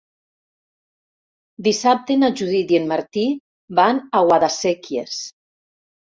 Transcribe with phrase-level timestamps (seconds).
[1.67, 3.25] Dissabte na Judit i en Martí
[3.81, 5.19] van a Guadasséquies.